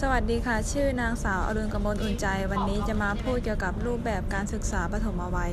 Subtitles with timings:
[0.00, 5.52] สวัสดีค่ะ ชื่อนางสาวอรุณกมลอุ่นใจ วันนี้จะมาพูดเกี่ยวกับรูปแบบการศึกษาปฐมวัย